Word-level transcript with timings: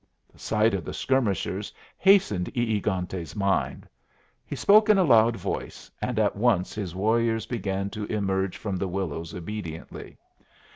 The 0.33 0.39
sight 0.39 0.73
of 0.73 0.83
the 0.83 0.95
skirmishers 0.95 1.71
hastened 1.99 2.49
E 2.57 2.75
egante's 2.81 3.35
mind. 3.35 3.87
He 4.43 4.55
spoke 4.55 4.89
in 4.89 4.97
a 4.97 5.03
loud 5.03 5.35
voice, 5.37 5.91
and 6.01 6.17
at 6.17 6.35
once 6.35 6.73
his 6.73 6.95
warriors 6.95 7.45
began 7.45 7.91
to 7.91 8.05
emerge 8.05 8.57
from 8.57 8.77
the 8.77 8.87
willows 8.87 9.35
obediently. 9.35 10.17